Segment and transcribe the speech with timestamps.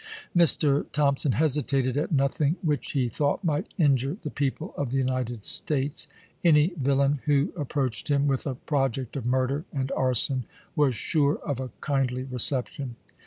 [0.35, 0.91] Mr.
[0.91, 6.07] Thompson hesitated at nothing which he thought might injure the people of the United States.
[6.43, 10.45] Any villain who approached him with a project of murder and arson
[10.75, 12.95] was sure of a kindly reception.